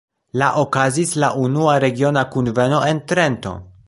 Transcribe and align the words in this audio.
La 0.41 0.45
okazis 0.61 1.11
la 1.23 1.29
unua 1.43 1.75
regiona 1.83 2.23
kunveno 2.37 2.81
en 2.93 3.03
Trento. 3.13 3.55